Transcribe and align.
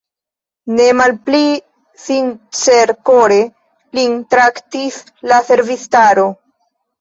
Ne 0.77 0.85
malpli 1.01 1.41
sincerkore 2.03 3.37
lin 3.99 4.17
traktis 4.33 4.99
la 5.33 5.39
servistaro. 5.53 6.27